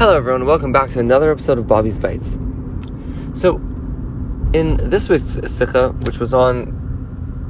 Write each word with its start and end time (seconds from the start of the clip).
Hello, 0.00 0.16
everyone. 0.16 0.46
Welcome 0.46 0.72
back 0.72 0.88
to 0.92 0.98
another 0.98 1.30
episode 1.30 1.58
of 1.58 1.66
Bobby's 1.66 1.98
Bites. 1.98 2.30
So, 3.34 3.56
in 4.54 4.80
this 4.88 5.10
week's 5.10 5.34
sikha, 5.46 5.90
which 6.00 6.18
was 6.18 6.32
on 6.32 6.68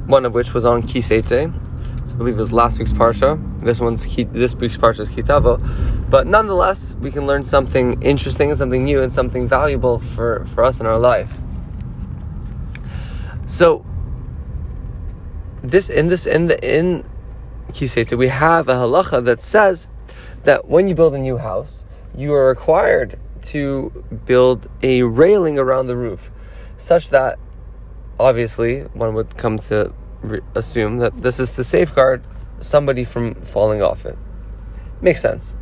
one 0.07 0.25
of 0.25 0.33
which 0.33 0.53
was 0.53 0.65
on 0.65 0.83
Kiseitze, 0.83 1.29
so 1.29 2.13
I 2.13 2.17
believe 2.17 2.33
it 2.33 2.41
was 2.41 2.51
last 2.51 2.77
week's 2.77 2.91
parsha. 2.91 3.39
This 3.63 3.79
one's 3.79 4.03
this 4.33 4.53
week's 4.55 4.75
parsha 4.75 4.99
is 4.99 5.09
Kitavo, 5.09 5.61
but 6.09 6.27
nonetheless, 6.27 6.93
we 6.95 7.09
can 7.09 7.25
learn 7.25 7.41
something 7.41 8.03
interesting 8.03 8.53
something 8.53 8.83
new 8.83 9.01
and 9.01 9.13
something 9.13 9.47
valuable 9.47 9.99
for 10.13 10.45
for 10.53 10.65
us 10.65 10.81
in 10.81 10.85
our 10.85 10.99
life. 10.99 11.31
So, 13.45 13.85
this 15.63 15.89
in 15.89 16.07
this 16.07 16.25
in 16.25 16.47
the 16.47 16.59
in 16.61 17.05
Kiseitze, 17.69 18.17
we 18.17 18.27
have 18.27 18.67
a 18.67 18.73
halacha 18.73 19.23
that 19.23 19.41
says 19.41 19.87
that 20.43 20.67
when 20.67 20.89
you 20.89 20.95
build 20.95 21.15
a 21.15 21.17
new 21.17 21.37
house 21.37 21.85
you 22.15 22.33
are 22.33 22.47
required 22.47 23.19
to 23.43 23.91
build 24.25 24.69
a 24.83 25.03
railing 25.03 25.57
around 25.57 25.87
the 25.87 25.95
roof, 25.95 26.31
such 26.77 27.09
that 27.09 27.39
obviously 28.19 28.81
one 28.93 29.13
would 29.15 29.35
come 29.37 29.57
to 29.57 29.91
re- 30.21 30.41
assume 30.55 30.97
that 30.97 31.17
this 31.17 31.39
is 31.39 31.53
to 31.53 31.63
safeguard 31.63 32.23
somebody 32.59 33.03
from 33.03 33.35
falling 33.35 33.81
off 33.81 34.05
it. 34.05 34.17
Makes 35.01 35.21
sense. 35.21 35.55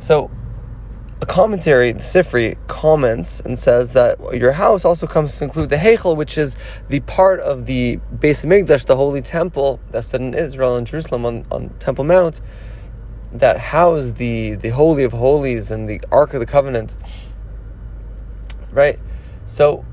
So, 0.00 0.30
a 1.20 1.26
commentary, 1.26 1.92
the 1.92 2.02
Sifri, 2.02 2.58
comments 2.66 3.38
and 3.38 3.56
says 3.56 3.92
that 3.92 4.18
your 4.34 4.50
house 4.50 4.84
also 4.84 5.06
comes 5.06 5.38
to 5.38 5.44
include 5.44 5.68
the 5.68 5.76
Heichel, 5.76 6.16
which 6.16 6.36
is 6.36 6.56
the 6.88 6.98
part 7.00 7.38
of 7.38 7.66
the 7.66 8.00
Beis 8.16 8.44
Hamikdash, 8.44 8.86
the 8.86 8.96
holy 8.96 9.22
temple 9.22 9.78
that's 9.92 10.12
in 10.14 10.34
Israel 10.34 10.76
and 10.76 10.84
Jerusalem 10.84 11.24
on, 11.24 11.46
on 11.52 11.68
Temple 11.78 12.02
Mount, 12.02 12.40
that 13.34 13.58
house 13.58 14.10
the 14.12 14.54
the 14.56 14.68
holy 14.68 15.04
of 15.04 15.12
holies 15.12 15.70
and 15.70 15.88
the 15.88 16.00
ark 16.10 16.34
of 16.34 16.40
the 16.40 16.46
covenant 16.46 16.94
right? 18.72 18.98
So 19.46 19.84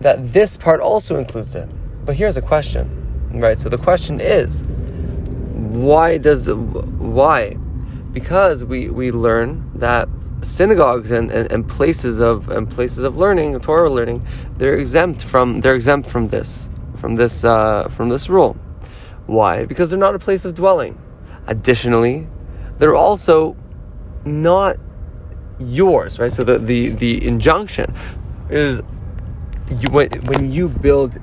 that 0.00 0.32
this 0.32 0.56
part 0.56 0.80
also 0.80 1.16
includes 1.16 1.54
it. 1.54 1.68
But 2.04 2.16
here's 2.16 2.36
a 2.36 2.42
question 2.42 3.02
right? 3.32 3.58
So 3.58 3.68
the 3.68 3.78
question 3.78 4.20
is 4.20 4.64
why 5.54 6.18
does 6.18 6.48
why? 6.48 7.54
Because 8.12 8.64
we 8.64 8.88
we 8.88 9.10
learn 9.10 9.70
that 9.74 10.08
synagogues 10.42 11.10
and, 11.10 11.30
and, 11.30 11.50
and 11.50 11.68
places 11.68 12.20
of 12.20 12.48
and 12.50 12.70
places 12.70 13.04
of 13.04 13.16
learning 13.16 13.58
torah 13.60 13.90
learning 13.90 14.24
they're 14.58 14.76
exempt 14.76 15.24
from 15.24 15.58
they're 15.58 15.74
exempt 15.74 16.06
from 16.06 16.28
this 16.28 16.68
from 16.96 17.16
this 17.16 17.44
uh, 17.44 17.88
from 17.88 18.08
this 18.08 18.28
rule. 18.28 18.56
Why? 19.26 19.64
Because 19.64 19.90
they're 19.90 19.98
not 19.98 20.14
a 20.14 20.18
place 20.18 20.44
of 20.44 20.54
dwelling. 20.54 20.98
Additionally 21.46 22.26
they're 22.78 22.96
also 22.96 23.56
not 24.24 24.76
yours, 25.58 26.18
right? 26.18 26.32
So 26.32 26.44
the 26.44 26.58
the, 26.58 26.90
the 26.90 27.26
injunction 27.26 27.94
is 28.50 28.80
you, 29.70 29.90
when, 29.90 30.10
when 30.26 30.50
you 30.50 30.68
build 30.68 31.14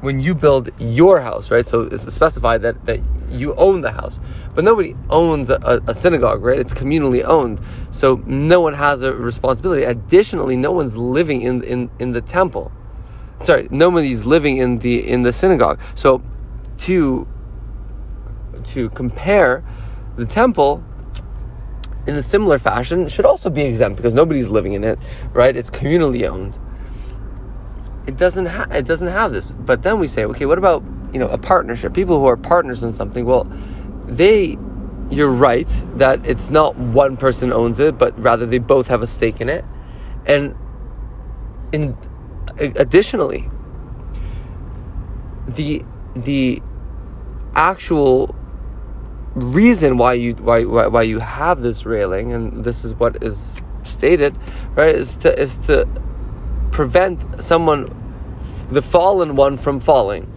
when 0.00 0.20
you 0.20 0.34
build 0.34 0.70
your 0.78 1.20
house, 1.20 1.50
right? 1.50 1.66
So 1.66 1.82
it's 1.82 2.12
specified 2.14 2.62
that, 2.62 2.84
that 2.86 3.00
you 3.30 3.54
own 3.54 3.80
the 3.80 3.90
house, 3.90 4.20
but 4.54 4.62
nobody 4.62 4.94
owns 5.10 5.50
a, 5.50 5.82
a, 5.86 5.94
synagogue, 5.94 6.44
right? 6.44 6.58
It's 6.58 6.72
communally 6.72 7.24
owned, 7.24 7.60
so 7.90 8.22
no 8.26 8.60
one 8.60 8.74
has 8.74 9.02
a 9.02 9.12
responsibility. 9.12 9.84
Additionally, 9.84 10.56
no 10.56 10.70
one's 10.70 10.96
living 10.96 11.42
in 11.42 11.64
in, 11.64 11.90
in 11.98 12.12
the 12.12 12.20
temple. 12.20 12.70
Sorry, 13.42 13.68
nobody's 13.70 14.24
living 14.24 14.58
in 14.58 14.78
the 14.78 15.06
in 15.06 15.22
the 15.22 15.32
synagogue. 15.32 15.80
So 15.94 16.22
to 16.78 17.26
to 18.64 18.90
compare 18.90 19.64
the 20.16 20.26
temple 20.26 20.82
in 22.06 22.14
a 22.14 22.22
similar 22.22 22.58
fashion 22.58 23.08
should 23.08 23.24
also 23.24 23.50
be 23.50 23.62
exempt 23.62 23.96
because 23.96 24.14
nobody's 24.14 24.48
living 24.48 24.74
in 24.74 24.84
it, 24.84 24.98
right? 25.32 25.56
It's 25.56 25.70
communally 25.70 26.28
owned. 26.28 26.58
It 28.06 28.16
doesn't 28.16 28.46
ha- 28.46 28.68
it 28.70 28.86
doesn't 28.86 29.08
have 29.08 29.32
this. 29.32 29.50
But 29.50 29.82
then 29.82 29.98
we 29.98 30.06
say, 30.08 30.24
okay, 30.26 30.46
what 30.46 30.58
about 30.58 30.82
you 31.12 31.18
know 31.18 31.28
a 31.28 31.38
partnership? 31.38 31.92
People 31.92 32.18
who 32.20 32.26
are 32.26 32.36
partners 32.36 32.82
in 32.82 32.92
something. 32.92 33.24
Well, 33.24 33.50
they, 34.06 34.56
you're 35.10 35.30
right 35.30 35.68
that 35.96 36.24
it's 36.24 36.48
not 36.48 36.76
one 36.76 37.16
person 37.16 37.52
owns 37.52 37.80
it, 37.80 37.98
but 37.98 38.16
rather 38.22 38.46
they 38.46 38.58
both 38.58 38.86
have 38.86 39.02
a 39.02 39.06
stake 39.06 39.40
in 39.40 39.48
it, 39.48 39.64
and 40.26 40.54
in 41.72 41.96
additionally, 42.58 43.50
the 45.48 45.84
the 46.14 46.62
actual 47.54 48.34
reason 49.36 49.98
why 49.98 50.14
you 50.14 50.34
why, 50.34 50.64
why 50.64 50.86
why 50.86 51.02
you 51.02 51.18
have 51.18 51.62
this 51.62 51.84
railing, 51.84 52.32
and 52.32 52.64
this 52.64 52.84
is 52.84 52.94
what 52.94 53.22
is 53.22 53.56
stated, 53.84 54.36
right? 54.74 54.94
Is 54.94 55.16
to 55.18 55.38
is 55.38 55.58
to 55.68 55.86
prevent 56.72 57.42
someone, 57.42 57.86
the 58.70 58.82
fallen 58.82 59.36
one, 59.36 59.56
from 59.56 59.80
falling. 59.80 60.32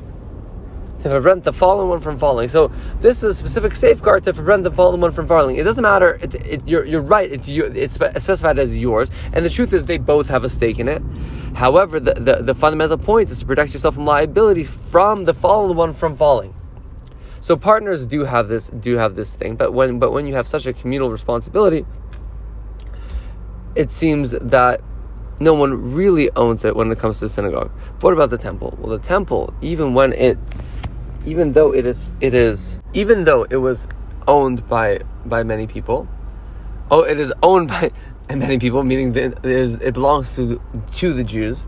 To 1.03 1.09
prevent 1.09 1.45
the 1.45 1.53
fallen 1.53 1.87
one 1.87 2.01
from 2.01 2.19
falling. 2.19 2.49
So 2.49 2.73
this 2.99 3.23
is 3.23 3.23
a 3.23 3.33
specific 3.33 3.73
safeguard 3.73 4.25
to 4.25 4.33
prevent 4.33 4.63
the 4.63 4.71
fallen 4.71 4.99
one 4.99 5.13
from 5.13 5.27
falling. 5.27 5.55
It 5.55 5.63
doesn't 5.63 5.81
matter. 5.81 6.19
It, 6.21 6.35
it, 6.35 6.67
you're, 6.67 6.83
you're 6.83 7.01
right. 7.01 7.31
It's, 7.31 7.47
you, 7.47 7.63
it's 7.67 7.93
specified 7.93 8.59
as 8.59 8.77
yours, 8.77 9.09
and 9.31 9.45
the 9.45 9.49
truth 9.49 9.71
is 9.71 9.85
they 9.85 9.97
both 9.97 10.27
have 10.27 10.43
a 10.43 10.49
stake 10.49 10.77
in 10.77 10.89
it. 10.89 11.01
However, 11.55 12.01
the, 12.01 12.15
the, 12.15 12.43
the 12.43 12.53
fundamental 12.53 12.97
point 12.97 13.29
is 13.29 13.39
to 13.39 13.45
protect 13.45 13.71
yourself 13.73 13.95
from 13.95 14.05
liability 14.05 14.65
from 14.65 15.23
the 15.23 15.33
fallen 15.33 15.77
one 15.77 15.93
from 15.93 16.17
falling. 16.17 16.53
So 17.41 17.55
partners 17.55 18.05
do 18.05 18.25
have 18.25 18.47
this 18.47 18.67
do 18.67 18.97
have 18.97 19.15
this 19.15 19.35
thing, 19.35 19.55
but 19.55 19.73
when 19.73 19.99
but 19.99 20.11
when 20.11 20.27
you 20.27 20.35
have 20.35 20.47
such 20.47 20.65
a 20.65 20.73
communal 20.73 21.09
responsibility, 21.09 21.85
it 23.75 23.89
seems 23.91 24.31
that 24.31 24.81
no 25.39 25.53
one 25.53 25.93
really 25.93 26.29
owns 26.35 26.65
it 26.65 26.75
when 26.75 26.91
it 26.91 26.99
comes 26.99 27.19
to 27.19 27.25
the 27.25 27.29
synagogue. 27.29 27.71
But 27.93 28.03
what 28.03 28.13
about 28.13 28.29
the 28.29 28.37
temple? 28.37 28.77
Well, 28.79 28.97
the 28.97 29.05
temple, 29.05 29.53
even 29.61 29.93
when 29.93 30.11
it, 30.13 30.37
even 31.25 31.53
though 31.53 31.73
it 31.73 31.85
is, 31.85 32.11
it 32.19 32.33
is, 32.33 32.79
even 32.93 33.23
though 33.23 33.43
it 33.43 33.57
was 33.57 33.87
owned 34.27 34.67
by 34.67 34.99
by 35.25 35.43
many 35.43 35.65
people, 35.65 36.07
oh, 36.91 37.03
it 37.03 37.19
is 37.19 37.31
owned 37.41 37.69
by 37.69 37.91
many 38.29 38.59
people, 38.59 38.83
meaning 38.83 39.13
that 39.13 39.37
it, 39.37 39.45
is, 39.45 39.75
it 39.75 39.93
belongs 39.93 40.35
to 40.35 40.61
to 40.93 41.13
the 41.13 41.23
Jews. 41.23 41.65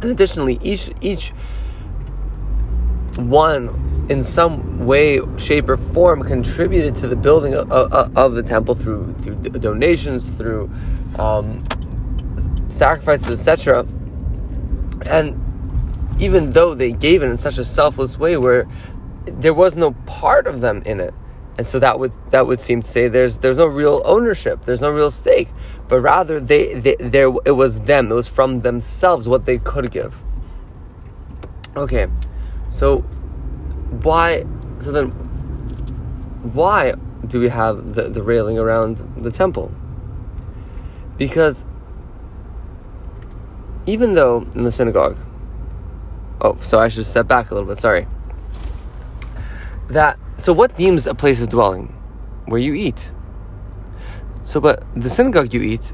And 0.00 0.10
additionally, 0.10 0.58
each 0.62 0.90
each 1.00 1.32
one 3.16 3.87
in 4.08 4.22
some 4.22 4.86
way, 4.86 5.20
shape, 5.36 5.68
or 5.68 5.76
form 5.76 6.22
contributed 6.22 6.94
to 6.96 7.08
the 7.08 7.16
building 7.16 7.54
of, 7.54 7.70
of, 7.70 8.16
of 8.16 8.34
the 8.34 8.42
temple 8.42 8.74
through 8.74 9.12
through 9.14 9.36
donations, 9.36 10.24
through 10.24 10.70
um, 11.18 11.64
sacrifices, 12.70 13.28
etc. 13.28 13.86
And 15.06 15.44
even 16.20 16.50
though 16.50 16.74
they 16.74 16.92
gave 16.92 17.22
it 17.22 17.28
in 17.28 17.36
such 17.36 17.58
a 17.58 17.64
selfless 17.64 18.18
way, 18.18 18.36
where 18.36 18.66
there 19.26 19.54
was 19.54 19.76
no 19.76 19.92
part 20.06 20.46
of 20.46 20.60
them 20.60 20.82
in 20.84 21.00
it, 21.00 21.12
and 21.58 21.66
so 21.66 21.78
that 21.78 21.98
would 21.98 22.12
that 22.30 22.46
would 22.46 22.60
seem 22.60 22.82
to 22.82 22.88
say 22.88 23.08
there's 23.08 23.38
there's 23.38 23.58
no 23.58 23.66
real 23.66 24.00
ownership, 24.04 24.64
there's 24.64 24.80
no 24.80 24.90
real 24.90 25.10
stake, 25.10 25.48
but 25.86 26.00
rather 26.00 26.40
they, 26.40 26.74
they 26.80 26.96
there 26.98 27.30
it 27.44 27.52
was 27.52 27.80
them, 27.80 28.10
it 28.10 28.14
was 28.14 28.28
from 28.28 28.62
themselves 28.62 29.28
what 29.28 29.44
they 29.44 29.58
could 29.58 29.90
give. 29.90 30.14
Okay, 31.76 32.06
so 32.70 33.04
why? 34.02 34.44
So 34.80 34.92
then, 34.92 35.10
why 36.52 36.94
do 37.26 37.40
we 37.40 37.48
have 37.48 37.94
the, 37.94 38.08
the 38.08 38.22
railing 38.22 38.58
around 38.58 38.96
the 39.16 39.30
temple? 39.30 39.72
Because 41.16 41.64
even 43.86 44.14
though 44.14 44.46
in 44.54 44.64
the 44.64 44.72
synagogue, 44.72 45.18
oh, 46.40 46.56
so 46.60 46.78
I 46.78 46.88
should 46.88 47.06
step 47.06 47.26
back 47.26 47.50
a 47.50 47.54
little 47.54 47.68
bit. 47.68 47.78
Sorry. 47.78 48.06
That 49.88 50.18
so 50.40 50.52
what 50.52 50.76
deems 50.76 51.06
a 51.06 51.14
place 51.14 51.40
of 51.40 51.48
dwelling, 51.48 51.86
where 52.46 52.60
you 52.60 52.74
eat. 52.74 53.10
So, 54.42 54.60
but 54.60 54.84
the 54.94 55.10
synagogue 55.10 55.52
you 55.52 55.62
eat, 55.62 55.92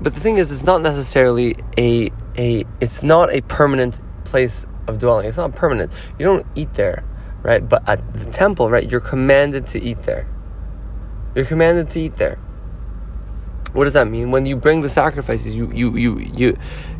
but 0.00 0.14
the 0.14 0.20
thing 0.20 0.38
is, 0.38 0.50
it's 0.50 0.64
not 0.64 0.80
necessarily 0.82 1.56
a 1.78 2.10
a 2.36 2.64
it's 2.80 3.02
not 3.02 3.32
a 3.32 3.42
permanent 3.42 4.00
place 4.24 4.66
of 4.86 4.98
dwelling. 4.98 5.26
It's 5.26 5.36
not 5.36 5.54
permanent. 5.54 5.92
You 6.18 6.24
don't 6.24 6.46
eat 6.54 6.72
there, 6.74 7.04
right? 7.42 7.66
But 7.66 7.88
at 7.88 8.12
the 8.14 8.30
temple, 8.30 8.70
right, 8.70 8.88
you're 8.88 9.00
commanded 9.00 9.66
to 9.68 9.82
eat 9.82 10.02
there. 10.04 10.26
You're 11.34 11.44
commanded 11.44 11.90
to 11.90 12.00
eat 12.00 12.16
there. 12.16 12.38
What 13.72 13.84
does 13.84 13.94
that 13.94 14.08
mean? 14.08 14.30
When 14.30 14.44
you 14.44 14.56
bring 14.56 14.82
the 14.82 14.88
sacrifices, 14.88 15.54
you 15.54 15.70
you 15.72 15.96
you 15.96 16.18
you 16.18 16.56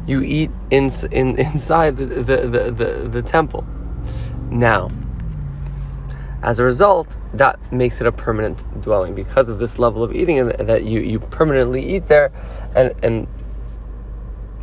you 0.07 0.23
eat 0.23 0.51
in, 0.71 0.91
in 1.11 1.39
inside 1.39 1.97
the 1.97 2.07
the, 2.07 2.37
the, 2.47 2.71
the, 2.71 3.09
the 3.09 3.23
temple. 3.23 3.67
Now, 4.51 4.91
as 6.43 6.59
a 6.59 6.65
result, 6.65 7.09
that 7.35 7.59
makes 7.73 8.01
it 8.01 8.07
a 8.07 8.13
permanent 8.13 8.59
dwelling 8.83 9.15
because 9.15 9.49
of 9.49 9.59
this 9.59 9.79
level 9.79 10.03
of 10.03 10.15
eating 10.15 10.49
that 10.49 10.85
you, 10.85 11.01
you 11.01 11.21
permanently 11.21 11.85
eat 11.95 12.09
there 12.09 12.33
and 12.75 12.93
and 13.03 13.27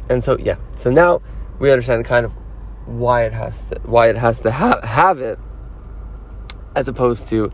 and 0.10 0.24
so 0.24 0.38
yeah. 0.38 0.58
So 0.78 0.90
now 0.90 1.22
we 1.60 1.72
understand 1.72 2.06
kind 2.06 2.26
of 2.26 2.34
why 2.86 3.24
it 3.24 3.34
has 3.34 3.62
to 3.64 3.80
why 3.84 4.10
it 4.10 4.18
has 4.18 4.40
to 4.40 4.52
ha- 4.52 4.82
have 4.82 5.22
it 5.22 5.40
as 6.80 6.88
opposed 6.88 7.28
to 7.28 7.52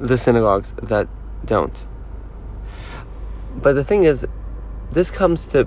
the 0.00 0.16
synagogues 0.16 0.74
that 0.82 1.08
don't. 1.44 1.76
but 3.64 3.72
the 3.74 3.84
thing 3.84 4.04
is, 4.04 4.26
this 4.90 5.10
comes 5.10 5.46
to 5.52 5.58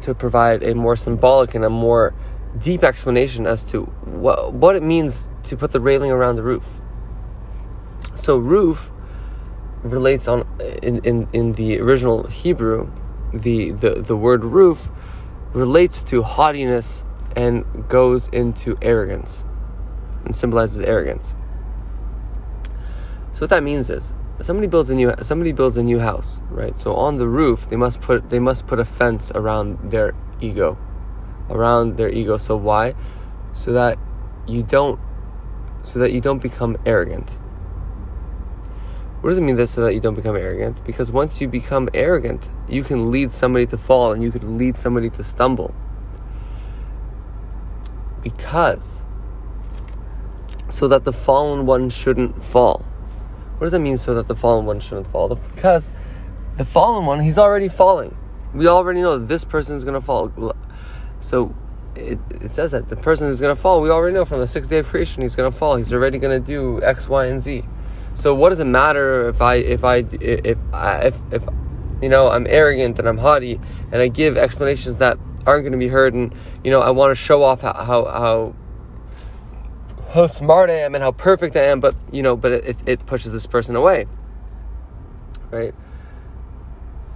to 0.00 0.14
provide 0.14 0.62
a 0.62 0.74
more 0.74 0.96
symbolic 0.96 1.54
and 1.54 1.64
a 1.64 1.70
more 1.70 2.14
deep 2.68 2.82
explanation 2.82 3.46
as 3.46 3.60
to 3.64 3.82
what 4.24 4.52
what 4.62 4.74
it 4.78 4.82
means 4.82 5.28
to 5.48 5.56
put 5.56 5.70
the 5.70 5.80
railing 5.80 6.10
around 6.10 6.36
the 6.36 6.42
roof. 6.42 6.64
So 8.14 8.38
roof 8.38 8.90
relates 9.82 10.26
on 10.28 10.46
in, 10.82 10.94
in, 11.10 11.28
in 11.32 11.52
the 11.52 11.80
original 11.80 12.26
Hebrew, 12.26 12.90
the, 13.32 13.72
the, 13.72 13.90
the 14.10 14.16
word 14.16 14.44
roof 14.44 14.88
relates 15.52 16.02
to 16.04 16.22
haughtiness 16.22 17.04
and 17.36 17.64
goes 17.88 18.28
into 18.28 18.76
arrogance 18.82 19.44
and 20.24 20.34
symbolizes 20.34 20.80
arrogance. 20.80 21.34
So 23.36 23.40
what 23.40 23.50
that 23.50 23.62
means 23.62 23.90
is 23.90 24.14
somebody 24.40 24.66
builds 24.66 24.88
a 24.88 24.94
new 24.94 25.12
somebody 25.20 25.52
builds 25.52 25.76
a 25.76 25.82
new 25.82 25.98
house, 25.98 26.40
right? 26.48 26.80
So 26.80 26.94
on 26.94 27.18
the 27.18 27.28
roof 27.28 27.68
they 27.68 27.76
must 27.76 28.00
put 28.00 28.30
they 28.30 28.38
must 28.38 28.66
put 28.66 28.78
a 28.78 28.84
fence 28.86 29.30
around 29.34 29.90
their 29.90 30.14
ego. 30.40 30.78
Around 31.50 31.98
their 31.98 32.08
ego. 32.08 32.38
So 32.38 32.56
why? 32.56 32.94
So 33.52 33.74
that 33.74 33.98
you 34.46 34.62
don't 34.62 34.98
so 35.82 35.98
that 35.98 36.12
you 36.12 36.22
don't 36.22 36.38
become 36.38 36.78
arrogant. 36.86 37.38
What 39.20 39.28
does 39.28 39.36
it 39.36 39.42
mean 39.42 39.56
this 39.56 39.72
so 39.72 39.82
that 39.82 39.92
you 39.92 40.00
don't 40.00 40.14
become 40.14 40.34
arrogant? 40.34 40.82
Because 40.86 41.12
once 41.12 41.38
you 41.38 41.46
become 41.46 41.90
arrogant, 41.92 42.48
you 42.70 42.82
can 42.82 43.10
lead 43.10 43.34
somebody 43.34 43.66
to 43.66 43.76
fall 43.76 44.12
and 44.12 44.22
you 44.22 44.32
can 44.32 44.56
lead 44.56 44.78
somebody 44.78 45.10
to 45.10 45.22
stumble. 45.22 45.74
Because 48.22 49.02
so 50.70 50.88
that 50.88 51.04
the 51.04 51.12
fallen 51.12 51.66
one 51.66 51.90
shouldn't 51.90 52.42
fall. 52.42 52.82
What 53.58 53.66
does 53.66 53.72
that 53.72 53.80
mean 53.80 53.96
so 53.96 54.14
that 54.14 54.28
the 54.28 54.36
fallen 54.36 54.66
one 54.66 54.80
shouldn't 54.80 55.10
fall? 55.10 55.34
Because 55.34 55.90
the 56.56 56.64
fallen 56.64 57.06
one, 57.06 57.20
he's 57.20 57.38
already 57.38 57.68
falling. 57.68 58.16
We 58.54 58.66
already 58.68 59.00
know 59.00 59.18
this 59.18 59.44
person 59.44 59.76
is 59.76 59.84
going 59.84 59.98
to 59.98 60.04
fall. 60.04 60.54
So 61.20 61.54
it, 61.94 62.18
it 62.30 62.52
says 62.52 62.72
that 62.72 62.88
the 62.88 62.96
person 62.96 63.28
is 63.28 63.40
going 63.40 63.54
to 63.54 63.60
fall, 63.60 63.80
we 63.80 63.90
already 63.90 64.14
know 64.14 64.24
from 64.24 64.40
the 64.40 64.46
sixth 64.46 64.70
day 64.70 64.78
of 64.78 64.86
creation, 64.86 65.22
he's 65.22 65.34
going 65.34 65.50
to 65.50 65.56
fall. 65.56 65.76
He's 65.76 65.92
already 65.92 66.18
going 66.18 66.42
to 66.42 66.46
do 66.46 66.82
X, 66.82 67.08
Y, 67.08 67.26
and 67.26 67.40
Z. 67.40 67.64
So 68.14 68.34
what 68.34 68.48
does 68.48 68.60
it 68.60 68.66
matter 68.66 69.28
if 69.28 69.42
I 69.42 69.56
if 69.56 69.84
I 69.84 69.96
if 69.96 70.58
if 70.72 71.14
if 71.32 71.42
you 72.00 72.08
know 72.08 72.30
I'm 72.30 72.46
arrogant 72.48 72.98
and 72.98 73.06
I'm 73.06 73.18
haughty 73.18 73.60
and 73.92 74.00
I 74.00 74.08
give 74.08 74.38
explanations 74.38 74.98
that 74.98 75.18
aren't 75.46 75.64
going 75.64 75.72
to 75.72 75.78
be 75.78 75.88
heard 75.88 76.14
and 76.14 76.34
you 76.64 76.70
know 76.70 76.80
I 76.80 76.90
want 76.90 77.10
to 77.10 77.14
show 77.14 77.42
off 77.42 77.60
how 77.60 77.74
how 77.74 78.04
how 78.06 78.54
smart 80.28 80.70
I 80.70 80.80
am 80.80 80.94
and 80.94 81.02
how 81.02 81.12
perfect 81.12 81.56
I 81.56 81.64
am, 81.64 81.80
but 81.80 81.94
you 82.10 82.22
know, 82.22 82.36
but 82.36 82.52
it, 82.52 82.76
it 82.86 83.06
pushes 83.06 83.32
this 83.32 83.46
person 83.46 83.76
away, 83.76 84.06
right? 85.50 85.74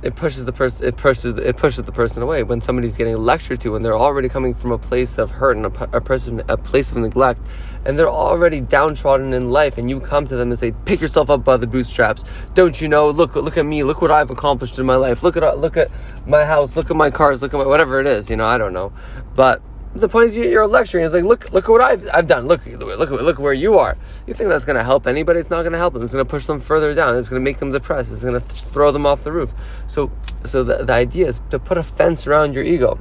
it 0.02 0.16
pushes 0.16 0.44
the 0.46 0.52
person 0.52 0.86
it 0.86 0.96
pushes 0.96 1.38
it 1.38 1.56
pushes 1.56 1.84
the 1.84 1.92
person 1.92 2.22
away. 2.22 2.42
When 2.42 2.60
somebody's 2.60 2.96
getting 2.96 3.16
lectured 3.16 3.60
to 3.62 3.76
and 3.76 3.84
they're 3.84 3.98
already 3.98 4.28
coming 4.28 4.54
from 4.54 4.72
a 4.72 4.78
place 4.78 5.18
of 5.18 5.30
hurt 5.30 5.56
and 5.56 5.66
a, 5.66 5.96
a 5.96 6.00
person 6.00 6.42
a 6.48 6.56
place 6.56 6.90
of 6.90 6.96
neglect 6.96 7.40
and 7.84 7.98
they're 7.98 8.08
already 8.08 8.60
downtrodden 8.60 9.34
in 9.34 9.50
life 9.50 9.76
and 9.76 9.90
you 9.90 10.00
come 10.00 10.26
to 10.26 10.36
them 10.36 10.50
and 10.50 10.58
say 10.58 10.72
pick 10.84 11.00
yourself 11.00 11.28
up 11.28 11.44
by 11.44 11.56
the 11.56 11.66
bootstraps. 11.66 12.24
Don't 12.54 12.80
you 12.80 12.88
know? 12.88 13.10
Look 13.10 13.34
look 13.36 13.58
at 13.58 13.66
me. 13.66 13.82
Look 13.82 14.00
what 14.00 14.10
I've 14.10 14.30
accomplished 14.30 14.78
in 14.78 14.86
my 14.86 14.96
life. 14.96 15.22
Look 15.22 15.36
at 15.36 15.58
look 15.58 15.76
at 15.76 15.90
my 16.26 16.44
house. 16.44 16.76
Look 16.76 16.90
at 16.90 16.96
my 16.96 17.10
cars. 17.10 17.42
Look 17.42 17.52
at 17.52 17.58
my 17.58 17.66
whatever 17.66 18.00
it 18.00 18.06
is 18.06 18.30
you 18.30 18.36
know 18.36 18.46
I 18.46 18.56
don't 18.56 18.72
know. 18.72 18.92
But 19.34 19.60
the 19.94 20.08
point 20.08 20.28
is 20.28 20.36
you're 20.36 20.66
lecturing. 20.66 21.04
It's 21.04 21.14
like, 21.14 21.24
look, 21.24 21.52
look 21.52 21.64
at 21.64 21.70
what 21.70 21.80
I've, 21.80 22.08
I've 22.14 22.26
done. 22.28 22.46
Look, 22.46 22.64
look, 22.66 23.10
look, 23.10 23.38
where 23.38 23.52
you 23.52 23.78
are. 23.78 23.96
You 24.26 24.34
think 24.34 24.48
that's 24.48 24.64
going 24.64 24.76
to 24.76 24.84
help 24.84 25.06
anybody? 25.06 25.40
It's 25.40 25.50
not 25.50 25.62
going 25.62 25.72
to 25.72 25.78
help 25.78 25.94
them. 25.94 26.02
It's 26.02 26.12
going 26.12 26.24
to 26.24 26.30
push 26.30 26.46
them 26.46 26.60
further 26.60 26.94
down. 26.94 27.16
It's 27.16 27.28
going 27.28 27.40
to 27.40 27.44
make 27.44 27.58
them 27.58 27.72
depressed. 27.72 28.12
It's 28.12 28.22
going 28.22 28.40
to 28.40 28.48
th- 28.48 28.62
throw 28.64 28.92
them 28.92 29.04
off 29.04 29.24
the 29.24 29.32
roof. 29.32 29.50
So, 29.88 30.12
so 30.44 30.62
the, 30.62 30.84
the 30.84 30.92
idea 30.92 31.26
is 31.26 31.40
to 31.50 31.58
put 31.58 31.76
a 31.76 31.82
fence 31.82 32.26
around 32.28 32.54
your 32.54 32.62
ego. 32.62 33.00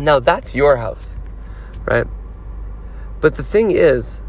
Now 0.00 0.20
that's 0.20 0.54
your 0.54 0.76
house, 0.76 1.14
right? 1.84 2.06
But 3.20 3.34
the 3.34 3.42
thing 3.42 3.72
is, 3.72 4.22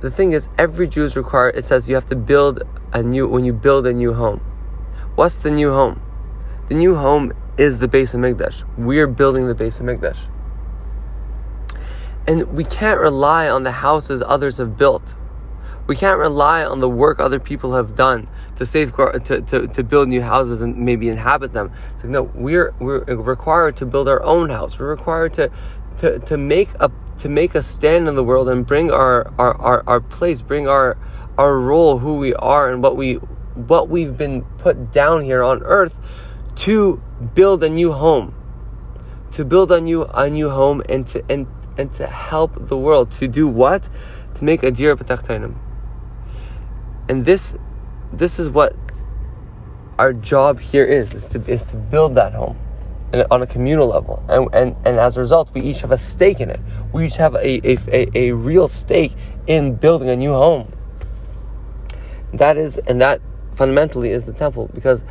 the 0.00 0.10
thing 0.10 0.32
is, 0.32 0.48
every 0.58 0.88
Jew 0.88 1.04
is 1.04 1.16
required. 1.16 1.54
It 1.54 1.64
says 1.64 1.88
you 1.88 1.94
have 1.94 2.06
to 2.06 2.16
build 2.16 2.62
a 2.92 3.02
new 3.02 3.28
when 3.28 3.44
you 3.44 3.52
build 3.52 3.86
a 3.86 3.92
new 3.92 4.12
home. 4.12 4.40
What's 5.14 5.36
the 5.36 5.50
new 5.50 5.72
home? 5.72 6.02
The 6.66 6.74
new 6.74 6.96
home 6.96 7.32
is 7.58 7.78
the 7.78 7.88
base 7.88 8.14
of 8.14 8.20
HaMikdash. 8.20 8.64
We're 8.78 9.06
building 9.06 9.46
the 9.46 9.54
base 9.54 9.80
of 9.80 9.86
HaMikdash. 9.86 10.18
And 12.26 12.44
we 12.52 12.64
can't 12.64 13.00
rely 13.00 13.48
on 13.48 13.64
the 13.64 13.72
houses 13.72 14.22
others 14.24 14.58
have 14.58 14.76
built. 14.76 15.14
We 15.86 15.96
can't 15.96 16.18
rely 16.18 16.64
on 16.64 16.80
the 16.80 16.88
work 16.88 17.18
other 17.18 17.40
people 17.40 17.74
have 17.74 17.96
done 17.96 18.28
to 18.56 18.64
safeguard, 18.64 19.24
to, 19.24 19.40
to, 19.42 19.66
to 19.66 19.82
build 19.82 20.08
new 20.08 20.22
houses 20.22 20.62
and 20.62 20.76
maybe 20.76 21.08
inhabit 21.08 21.52
them. 21.52 21.72
It's 21.94 22.04
like, 22.04 22.12
no, 22.12 22.22
we're, 22.34 22.72
we're 22.78 23.02
required 23.04 23.76
to 23.78 23.86
build 23.86 24.08
our 24.08 24.22
own 24.22 24.48
house. 24.50 24.78
We're 24.78 24.90
required 24.90 25.32
to, 25.34 25.50
to, 25.98 26.20
to 26.20 26.36
make 26.36 26.68
a 26.80 26.90
to 27.18 27.28
make 27.28 27.54
a 27.54 27.62
stand 27.62 28.08
in 28.08 28.16
the 28.16 28.24
world 28.24 28.48
and 28.48 28.66
bring 28.66 28.90
our, 28.90 29.32
our, 29.38 29.54
our, 29.60 29.84
our 29.86 30.00
place, 30.00 30.42
bring 30.42 30.66
our 30.66 30.98
our 31.38 31.58
role, 31.58 31.98
who 31.98 32.16
we 32.16 32.34
are 32.34 32.70
and 32.70 32.82
what 32.82 32.96
we 32.96 33.14
what 33.54 33.88
we've 33.88 34.16
been 34.16 34.42
put 34.58 34.92
down 34.92 35.22
here 35.24 35.42
on 35.42 35.62
earth 35.62 35.94
to 36.56 37.02
build 37.34 37.62
a 37.64 37.68
new 37.68 37.92
home, 37.92 38.34
to 39.32 39.44
build 39.44 39.72
a 39.72 39.80
new 39.80 40.04
a 40.04 40.28
new 40.28 40.50
home, 40.50 40.82
and 40.88 41.06
to 41.08 41.24
and 41.28 41.46
and 41.78 41.92
to 41.94 42.06
help 42.06 42.68
the 42.68 42.76
world 42.76 43.10
to 43.12 43.28
do 43.28 43.46
what, 43.46 43.82
to 44.34 44.44
make 44.44 44.62
a 44.62 44.70
dirah 44.70 44.96
b'tachtonim. 44.96 45.54
And 47.08 47.24
this, 47.24 47.54
this 48.12 48.38
is 48.38 48.48
what 48.48 48.76
our 49.98 50.12
job 50.12 50.60
here 50.60 50.84
is: 50.84 51.12
is 51.12 51.28
to 51.28 51.42
is 51.46 51.64
to 51.64 51.76
build 51.76 52.14
that 52.16 52.32
home, 52.32 52.58
on 53.30 53.42
a 53.42 53.46
communal 53.46 53.88
level, 53.88 54.24
and 54.28 54.48
and 54.54 54.76
and 54.86 54.98
as 54.98 55.16
a 55.16 55.20
result, 55.20 55.50
we 55.54 55.62
each 55.62 55.80
have 55.80 55.92
a 55.92 55.98
stake 55.98 56.40
in 56.40 56.50
it. 56.50 56.60
We 56.92 57.06
each 57.06 57.16
have 57.16 57.34
a 57.34 57.60
a, 57.66 57.78
a, 57.88 58.18
a 58.18 58.32
real 58.32 58.68
stake 58.68 59.12
in 59.46 59.74
building 59.74 60.08
a 60.08 60.16
new 60.16 60.32
home. 60.32 60.72
That 62.34 62.56
is, 62.56 62.78
and 62.78 63.00
that 63.02 63.20
fundamentally 63.54 64.10
is 64.10 64.24
the 64.24 64.32
temple 64.32 64.70
because 64.72 65.04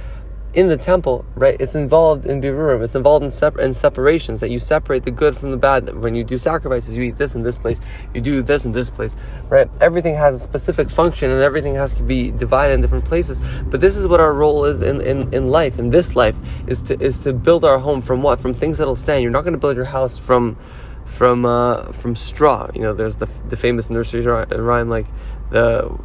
in 0.53 0.67
the 0.67 0.75
temple, 0.75 1.23
right, 1.35 1.55
it's 1.61 1.75
involved 1.75 2.25
in 2.25 2.41
birurim, 2.41 2.83
it's 2.83 2.95
involved 2.95 3.23
in, 3.23 3.31
separ- 3.31 3.61
in 3.61 3.73
separations, 3.73 4.41
that 4.41 4.49
you 4.49 4.59
separate 4.59 5.03
the 5.03 5.11
good 5.11 5.37
from 5.37 5.51
the 5.51 5.57
bad. 5.57 5.95
When 6.01 6.13
you 6.13 6.25
do 6.25 6.37
sacrifices, 6.37 6.95
you 6.95 7.03
eat 7.03 7.17
this 7.17 7.35
in 7.35 7.43
this 7.43 7.57
place, 7.57 7.79
you 8.13 8.19
do 8.19 8.41
this 8.41 8.65
in 8.65 8.73
this 8.73 8.89
place, 8.89 9.15
right? 9.49 9.69
Everything 9.79 10.13
has 10.15 10.35
a 10.35 10.39
specific 10.39 10.89
function 10.89 11.31
and 11.31 11.41
everything 11.41 11.75
has 11.75 11.93
to 11.93 12.03
be 12.03 12.31
divided 12.31 12.73
in 12.73 12.81
different 12.81 13.05
places. 13.05 13.41
But 13.65 13.79
this 13.79 13.95
is 13.95 14.07
what 14.07 14.19
our 14.19 14.33
role 14.33 14.65
is 14.65 14.81
in, 14.81 14.99
in, 14.99 15.33
in 15.33 15.49
life, 15.49 15.79
in 15.79 15.89
this 15.89 16.17
life, 16.17 16.35
is 16.67 16.81
to 16.81 17.01
is 17.01 17.21
to 17.21 17.31
build 17.31 17.63
our 17.63 17.79
home 17.79 18.01
from 18.01 18.21
what? 18.21 18.41
From 18.41 18.53
things 18.53 18.77
that'll 18.77 18.95
stand. 18.97 19.23
You're 19.23 19.31
not 19.31 19.41
going 19.41 19.53
to 19.53 19.59
build 19.59 19.77
your 19.77 19.85
house 19.85 20.17
from 20.17 20.57
from 21.05 21.45
uh, 21.45 21.93
from 21.93 22.15
straw. 22.15 22.69
You 22.73 22.81
know, 22.81 22.93
there's 22.93 23.15
the 23.15 23.29
the 23.47 23.55
famous 23.55 23.89
nursery 23.89 24.21
rhyme 24.21 24.89
like 24.89 25.07
the 25.49 25.97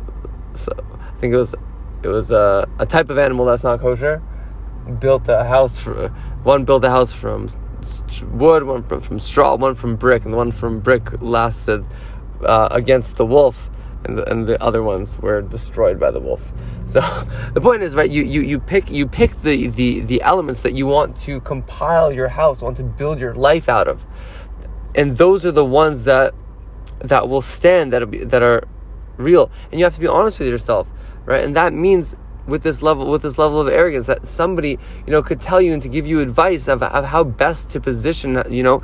so, 0.55 0.73
I 0.77 1.21
think 1.21 1.35
it 1.35 1.37
was 1.37 1.55
it 2.05 2.09
was 2.09 2.31
uh, 2.31 2.67
a 2.79 2.87
type 2.87 3.11
of 3.11 3.19
animal 3.19 3.45
that's 3.47 3.65
not 3.65 3.81
kosher 3.81 4.23
built 5.01 5.29
a 5.29 5.45
house 5.45 5.79
for 5.79 6.09
one 6.43 6.65
built 6.65 6.85
a 6.85 6.91
house 6.91 7.13
from 7.13 7.49
wood, 8.33 8.65
one 8.65 8.83
from, 8.85 9.01
from 9.01 9.21
straw, 9.21 9.57
one 9.57 9.75
from 9.75 9.97
brick, 9.97 10.25
and 10.25 10.33
the 10.33 10.37
one 10.37 10.53
from 10.53 10.81
brick 10.81 11.21
lasted 11.21 11.85
uh, 12.45 12.69
against 12.71 13.17
the 13.17 13.27
wolf, 13.27 13.69
and 14.05 14.19
the, 14.19 14.31
and 14.31 14.47
the 14.47 14.61
other 14.63 14.83
ones 14.83 15.19
were 15.19 15.43
destroyed 15.43 15.99
by 15.99 16.11
the 16.11 16.21
wolf. 16.21 16.43
So 16.89 17.01
the 17.53 17.61
point 17.61 17.83
is, 17.83 17.97
right? 17.97 18.09
You, 18.09 18.23
you, 18.23 18.43
you 18.43 18.61
pick 18.61 18.89
you 18.93 19.09
pick 19.09 19.43
the, 19.43 19.67
the 19.67 20.01
the 20.01 20.23
elements 20.23 20.63
that 20.63 20.73
you 20.73 20.87
want 20.87 21.19
to 21.23 21.41
compile 21.41 22.13
your 22.13 22.29
house, 22.29 22.61
want 22.61 22.77
to 22.77 22.85
build 22.85 23.19
your 23.19 23.35
life 23.35 23.69
out 23.69 23.89
of, 23.89 24.07
and 24.95 25.17
those 25.17 25.45
are 25.45 25.51
the 25.51 25.65
ones 25.65 26.05
that 26.05 26.33
that 27.01 27.29
will 27.29 27.43
stand, 27.43 27.93
that 27.93 28.31
that 28.31 28.41
are 28.41 28.63
real. 29.17 29.51
And 29.73 29.81
you 29.81 29.85
have 29.85 29.95
to 29.95 30.01
be 30.01 30.07
honest 30.07 30.39
with 30.39 30.47
yourself, 30.47 30.87
right? 31.25 31.43
And 31.45 31.57
that 31.57 31.73
means 31.73 32.15
with 32.47 32.63
this 32.63 32.83
level 32.83 33.11
with 33.11 33.23
this 33.23 33.39
level 33.39 33.61
of 33.61 33.69
arrogance 33.69 34.07
that 34.07 34.27
somebody 34.27 34.79
you 35.07 35.11
know 35.11 35.23
could 35.23 35.41
tell 35.41 35.61
you 35.61 35.73
and 35.73 35.83
to 35.83 35.89
give 35.89 36.07
you 36.07 36.21
advice 36.21 36.69
of, 36.69 36.83
of 36.83 37.05
how 37.05 37.25
best 37.25 37.71
to 37.71 37.81
position 37.81 38.43
you 38.49 38.63
know 38.63 38.83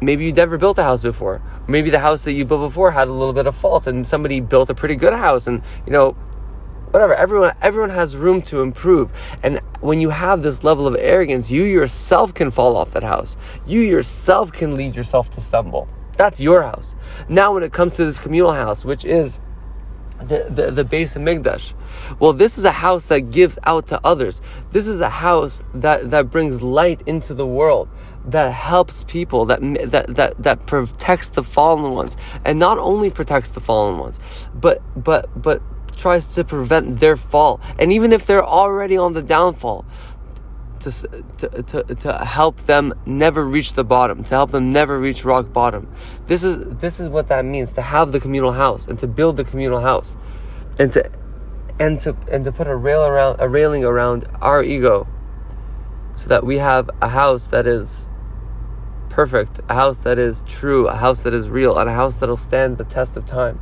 maybe 0.00 0.24
you 0.24 0.32
never 0.32 0.58
built 0.58 0.78
a 0.78 0.82
house 0.82 1.02
before. 1.02 1.42
Maybe 1.66 1.90
the 1.90 1.98
house 1.98 2.22
that 2.22 2.32
you 2.32 2.44
built 2.44 2.70
before 2.70 2.90
had 2.90 3.08
a 3.08 3.12
little 3.12 3.32
bit 3.32 3.46
of 3.46 3.56
faults 3.56 3.86
and 3.86 4.06
somebody 4.06 4.40
built 4.40 4.70
a 4.70 4.74
pretty 4.74 4.96
good 4.96 5.12
house 5.12 5.46
and 5.46 5.62
you 5.86 5.92
know 5.92 6.12
whatever. 6.90 7.14
Everyone 7.14 7.54
everyone 7.60 7.90
has 7.90 8.16
room 8.16 8.42
to 8.42 8.60
improve. 8.60 9.10
And 9.42 9.60
when 9.80 10.00
you 10.00 10.10
have 10.10 10.42
this 10.42 10.64
level 10.64 10.86
of 10.86 10.96
arrogance 10.96 11.50
you 11.50 11.64
yourself 11.64 12.34
can 12.34 12.50
fall 12.50 12.76
off 12.76 12.92
that 12.92 13.02
house. 13.02 13.36
You 13.66 13.80
yourself 13.80 14.52
can 14.52 14.76
lead 14.76 14.96
yourself 14.96 15.34
to 15.34 15.40
stumble. 15.40 15.88
That's 16.16 16.40
your 16.40 16.62
house. 16.62 16.94
Now 17.28 17.54
when 17.54 17.62
it 17.62 17.72
comes 17.72 17.96
to 17.96 18.04
this 18.04 18.18
communal 18.18 18.52
house 18.52 18.84
which 18.84 19.04
is 19.04 19.38
the, 20.20 20.46
the, 20.50 20.70
the 20.70 20.84
Beis 20.84 21.16
HaMikdash. 21.16 21.74
Well, 22.18 22.32
this 22.32 22.58
is 22.58 22.64
a 22.64 22.72
house 22.72 23.06
that 23.06 23.30
gives 23.30 23.58
out 23.64 23.86
to 23.88 24.00
others. 24.04 24.40
This 24.72 24.86
is 24.86 25.00
a 25.00 25.10
house 25.10 25.62
that, 25.74 26.10
that 26.10 26.30
brings 26.30 26.62
light 26.62 27.02
into 27.06 27.34
the 27.34 27.46
world, 27.46 27.88
that 28.26 28.52
helps 28.52 29.04
people, 29.04 29.46
that, 29.46 29.60
that, 29.90 30.14
that, 30.14 30.42
that 30.42 30.66
protects 30.66 31.28
the 31.30 31.42
fallen 31.42 31.92
ones. 31.92 32.16
And 32.44 32.58
not 32.58 32.78
only 32.78 33.10
protects 33.10 33.50
the 33.50 33.60
fallen 33.60 33.98
ones, 33.98 34.18
but, 34.54 34.82
but, 34.96 35.40
but 35.40 35.62
tries 35.96 36.34
to 36.34 36.44
prevent 36.44 37.00
their 37.00 37.16
fall. 37.16 37.60
And 37.78 37.92
even 37.92 38.12
if 38.12 38.26
they're 38.26 38.44
already 38.44 38.96
on 38.96 39.12
the 39.12 39.22
downfall, 39.22 39.84
to, 40.80 41.62
to, 41.62 41.82
to, 41.94 42.18
help 42.24 42.64
them 42.66 42.94
never 43.06 43.44
reach 43.44 43.72
the 43.74 43.84
bottom, 43.84 44.22
to 44.24 44.30
help 44.30 44.50
them 44.50 44.72
never 44.72 44.98
reach 44.98 45.24
rock 45.24 45.52
bottom. 45.52 45.92
This 46.26 46.44
is 46.44 46.58
this 46.78 47.00
is 47.00 47.08
what 47.08 47.28
that 47.28 47.44
means 47.44 47.72
to 47.74 47.82
have 47.82 48.12
the 48.12 48.20
communal 48.20 48.52
house 48.52 48.86
and 48.86 48.98
to 48.98 49.06
build 49.06 49.36
the 49.36 49.44
communal 49.44 49.80
house, 49.80 50.16
and 50.78 50.92
to 50.92 51.10
and 51.78 52.00
to 52.00 52.16
and 52.30 52.44
to 52.44 52.52
put 52.52 52.66
a 52.66 52.76
rail 52.76 53.04
around 53.04 53.36
a 53.40 53.48
railing 53.48 53.84
around 53.84 54.26
our 54.40 54.62
ego, 54.62 55.06
so 56.16 56.28
that 56.28 56.44
we 56.44 56.58
have 56.58 56.90
a 57.00 57.08
house 57.08 57.46
that 57.48 57.66
is 57.66 58.06
perfect, 59.08 59.60
a 59.68 59.74
house 59.74 59.98
that 59.98 60.18
is 60.18 60.42
true, 60.46 60.86
a 60.86 60.94
house 60.94 61.22
that 61.24 61.34
is 61.34 61.48
real, 61.48 61.76
and 61.78 61.90
a 61.90 61.92
house 61.92 62.16
that'll 62.16 62.36
stand 62.36 62.78
the 62.78 62.84
test 62.84 63.16
of 63.16 63.26
time. 63.26 63.60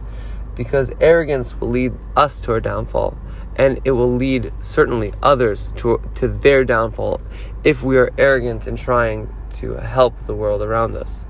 Because 0.54 0.90
arrogance 1.00 1.58
will 1.58 1.68
lead 1.68 1.92
us 2.14 2.40
to 2.42 2.52
our 2.52 2.60
downfall, 2.60 3.16
and 3.56 3.80
it 3.84 3.90
will 3.90 4.14
lead 4.14 4.52
certainly 4.60 5.12
others 5.22 5.72
to, 5.76 6.00
to 6.14 6.28
their 6.28 6.64
downfall 6.64 7.20
if 7.64 7.82
we 7.82 7.96
are 7.96 8.12
arrogant 8.18 8.66
in 8.66 8.76
trying 8.76 9.32
to 9.50 9.74
help 9.74 10.14
the 10.26 10.34
world 10.34 10.62
around 10.62 10.94
us. 10.94 11.24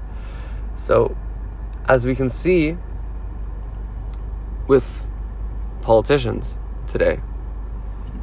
So, 0.75 1.17
as 1.87 2.05
we 2.05 2.15
can 2.15 2.29
see 2.29 2.77
with 4.69 5.07
politicians 5.83 6.59
today, 6.87 7.21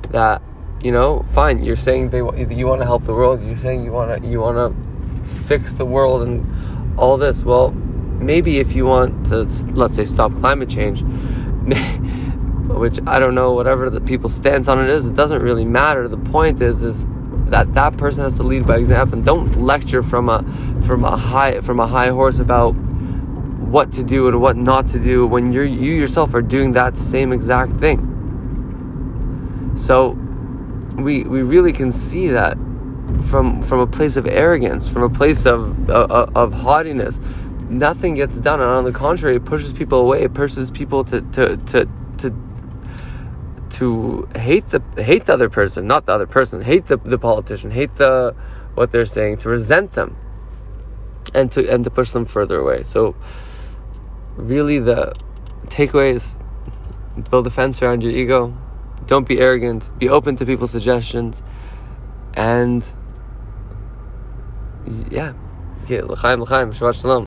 that 0.09 0.41
you 0.83 0.91
know, 0.91 1.25
fine, 1.33 1.63
you're 1.63 1.77
saying 1.77 2.09
they 2.09 2.17
you 2.17 2.67
want 2.67 2.81
to 2.81 2.85
help 2.85 3.05
the 3.05 3.13
world, 3.13 3.41
you're 3.41 3.57
saying 3.57 3.85
you 3.85 3.91
want 3.91 4.21
to 4.21 4.27
you 4.27 4.41
want 4.41 4.57
to 4.57 5.29
fix 5.45 5.73
the 5.73 5.85
world 5.85 6.23
and 6.23 6.99
all 6.99 7.17
this. 7.17 7.43
Well, 7.43 7.71
maybe 7.71 8.59
if 8.59 8.73
you 8.73 8.85
want 8.85 9.27
to, 9.27 9.43
let's 9.75 9.95
say, 9.95 10.05
stop 10.05 10.33
climate 10.35 10.69
change, 10.69 11.01
which 12.79 12.99
I 13.07 13.19
don't 13.19 13.35
know, 13.35 13.53
whatever 13.53 13.89
the 13.89 14.01
people's 14.01 14.33
stance 14.33 14.67
on 14.67 14.83
it 14.83 14.89
is, 14.89 15.05
it 15.05 15.15
doesn't 15.15 15.41
really 15.41 15.65
matter. 15.65 16.07
The 16.07 16.17
point 16.17 16.61
is, 16.61 16.81
is 16.81 17.05
that 17.47 17.73
that 17.73 17.97
person 17.97 18.23
has 18.23 18.35
to 18.37 18.43
lead 18.43 18.65
by 18.65 18.77
example. 18.77 19.17
And 19.17 19.25
don't 19.25 19.55
lecture 19.61 20.03
from 20.03 20.29
a 20.29 20.43
from 20.85 21.03
a 21.03 21.15
high 21.15 21.61
from 21.61 21.79
a 21.79 21.87
high 21.87 22.09
horse 22.09 22.39
about 22.39 22.71
what 22.71 23.91
to 23.93 24.03
do 24.03 24.27
and 24.27 24.39
what 24.41 24.57
not 24.57 24.87
to 24.89 24.99
do 24.99 25.25
when 25.25 25.51
you're 25.51 25.65
you 25.65 25.93
yourself 25.93 26.33
are 26.33 26.41
doing 26.41 26.71
that 26.73 26.97
same 26.97 27.31
exact 27.31 27.79
thing. 27.79 29.73
So 29.75 30.17
we 30.95 31.23
we 31.23 31.41
really 31.41 31.73
can 31.73 31.91
see 31.91 32.27
that 32.29 32.57
from 33.29 33.61
from 33.61 33.79
a 33.79 33.87
place 33.87 34.15
of 34.15 34.25
arrogance, 34.27 34.89
from 34.89 35.03
a 35.03 35.09
place 35.09 35.45
of 35.45 35.89
uh, 35.89 36.27
of 36.35 36.53
haughtiness. 36.53 37.19
Nothing 37.69 38.13
gets 38.13 38.39
done, 38.39 38.61
and 38.61 38.69
on 38.69 38.83
the 38.83 38.91
contrary, 38.91 39.37
it 39.37 39.45
pushes 39.45 39.73
people 39.73 39.99
away. 39.99 40.23
It 40.23 40.33
pushes 40.33 40.69
people 40.69 41.03
to 41.05 41.21
to 41.21 41.57
to 41.57 41.87
to 42.17 42.33
to 43.73 44.27
hate 44.35 44.67
the 44.69 44.81
hate 45.01 45.25
the 45.25 45.33
other 45.33 45.49
person, 45.49 45.87
not 45.87 46.05
the 46.05 46.13
other 46.13 46.27
person, 46.27 46.61
hate 46.61 46.85
the, 46.85 46.97
the 46.97 47.17
politician, 47.17 47.71
hate 47.71 47.95
the 47.95 48.35
what 48.75 48.91
they're 48.91 49.05
saying, 49.05 49.37
to 49.37 49.49
resent 49.49 49.93
them, 49.93 50.15
and 51.33 51.51
to 51.51 51.67
and 51.71 51.83
to 51.83 51.89
push 51.89 52.11
them 52.11 52.25
further 52.25 52.59
away. 52.59 52.83
So, 52.83 53.15
really, 54.35 54.79
the 54.79 55.13
takeaways: 55.67 56.33
build 57.29 57.47
a 57.47 57.49
fence 57.49 57.81
around 57.81 58.03
your 58.03 58.11
ego. 58.11 58.55
Don't 59.07 59.27
be 59.27 59.39
arrogant. 59.39 59.89
Be 59.97 60.07
open 60.07 60.35
to 60.37 60.45
people's 60.45 60.71
suggestions, 60.71 61.41
and 62.35 62.83
yeah, 65.09 65.33
okay, 65.83 66.01
l'chaim, 66.01 66.41
l'chaim, 66.41 66.71
Shabbat 66.73 67.01
shalom. 67.01 67.21